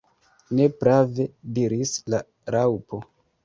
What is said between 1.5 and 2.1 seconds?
diris